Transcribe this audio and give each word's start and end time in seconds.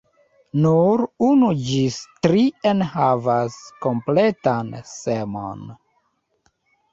Nur 0.61 1.01
unu 1.25 1.49
ĝis 1.67 1.97
tri 2.23 2.45
enhavas 2.69 3.59
kompletan 3.87 4.73
semon. 4.95 5.63